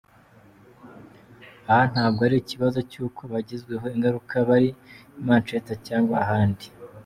Aha 1.69 1.83
ntabwo 1.91 2.19
ari 2.27 2.37
ikibazo 2.39 2.79
cy’uko 2.91 3.19
abagizweho 3.27 3.85
ingaruka 3.95 4.33
bari 4.49 4.69
i 5.19 5.21
Manchester 5.27 5.77
cyangwa 5.87 6.15
ahandi. 6.25 6.65